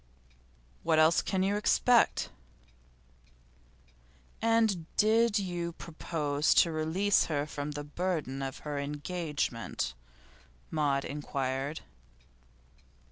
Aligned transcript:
'What 0.81 0.97
else 0.97 1.21
can 1.21 1.43
you 1.43 1.55
expect?' 1.57 2.31
'And 4.41 4.87
did 4.97 5.37
you 5.37 5.73
propose 5.73 6.55
to 6.55 6.71
release 6.71 7.25
her 7.25 7.45
from 7.45 7.73
the 7.73 7.83
burden 7.83 8.41
of 8.41 8.57
her 8.65 8.79
engagement?' 8.79 9.93
Maud 10.71 11.05
inquired. 11.05 11.81